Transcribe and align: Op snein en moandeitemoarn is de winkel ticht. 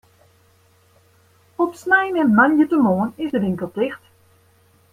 Op 1.55 1.73
snein 1.75 2.15
en 2.15 2.33
moandeitemoarn 2.33 3.13
is 3.15 3.31
de 3.31 3.39
winkel 3.39 3.71
ticht. 3.71 4.01